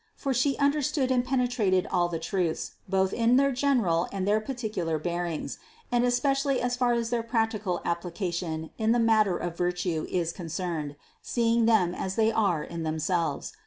[0.15, 4.39] For She understood and pene trated all the truths, both in their general and their
[4.41, 5.59] par ticular bearings,
[5.91, 10.95] and especially as far as their practical application in the matter of virtue is concerned,
[11.21, 13.53] seeing them as they are in themselves.